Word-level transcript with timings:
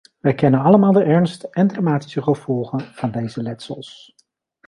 Wij 0.19 0.33
kennen 0.33 0.61
allemaal 0.61 0.91
de 0.91 1.03
ernst 1.03 1.43
en 1.43 1.67
de 1.67 1.73
dramatische 1.73 2.21
gevolgen 2.21 2.81
van 2.81 3.11
deze 3.11 3.41
letsels. 3.41 4.15